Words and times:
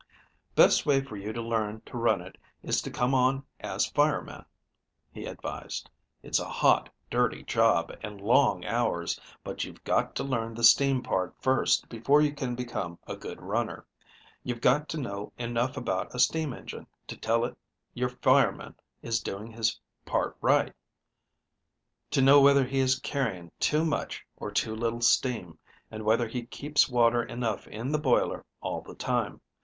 "Best 0.55 0.83
way 0.83 1.01
for 1.03 1.15
you 1.15 1.31
to 1.31 1.43
learn 1.43 1.81
to 1.81 1.95
run 1.95 2.21
it 2.21 2.39
is 2.63 2.81
to 2.81 2.89
come 2.89 3.13
on 3.13 3.43
as 3.59 3.85
fireman," 3.85 4.43
he 5.13 5.27
advised. 5.27 5.91
"It's 6.23 6.39
a 6.39 6.49
hot, 6.49 6.89
dirty 7.11 7.43
job, 7.43 7.95
and 8.01 8.19
long 8.19 8.65
hours, 8.65 9.19
but 9.43 9.63
you've 9.63 9.83
got 9.83 10.15
to 10.15 10.23
learn 10.23 10.55
the 10.55 10.63
steam 10.63 11.03
part 11.03 11.35
first 11.39 11.87
before 11.87 12.19
you 12.19 12.33
can 12.33 12.55
become 12.55 12.97
a 13.05 13.15
good 13.15 13.43
runner. 13.43 13.85
You've 14.43 14.59
got 14.59 14.89
to 14.89 14.97
know 14.97 15.33
enough 15.37 15.77
about 15.77 16.15
a 16.15 16.17
steam 16.17 16.51
engine 16.51 16.87
to 17.05 17.15
tell 17.15 17.45
if 17.45 17.53
your 17.93 18.09
fireman 18.09 18.73
is 19.03 19.19
doing 19.19 19.51
his 19.51 19.79
part 20.03 20.35
right 20.41 20.73
to 22.09 22.23
know 22.23 22.41
whether 22.41 22.65
he 22.65 22.79
is 22.79 22.97
carrying 22.99 23.51
too 23.59 23.85
much 23.85 24.25
or 24.35 24.49
too 24.49 24.75
little 24.75 25.01
steam, 25.01 25.59
and 25.91 26.03
whether 26.03 26.27
he 26.27 26.47
keeps 26.47 26.89
water 26.89 27.21
enough 27.21 27.67
in 27.67 27.91
the 27.91 27.99
boiler 27.99 28.43
all 28.61 28.81
the 28.81 28.95
time. 28.95 29.41